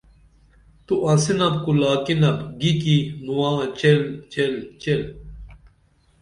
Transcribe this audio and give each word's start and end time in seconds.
تو 0.85 0.93
انسِنپ 1.09 1.55
کُو 1.63 1.71
لاکِنپ 1.81 2.37
گی 2.59 2.71
کی 2.81 2.97
نواں 3.25 3.57
چیل 3.79 4.01
چیل 4.31 4.53
چیل 4.81 5.01